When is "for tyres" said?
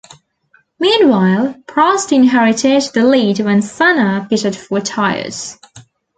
4.55-5.59